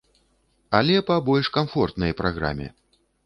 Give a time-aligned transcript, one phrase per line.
[0.77, 2.73] Але па больш камфортнай праграме.